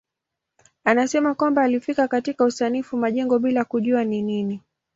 Anasema 0.83 1.35
kwamba 1.35 1.61
alifika 1.63 2.07
katika 2.07 2.45
usanifu 2.45 2.97
majengo 2.97 3.39
bila 3.39 3.65
kujua 3.65 4.03
ni 4.03 4.21
nini. 4.21 4.59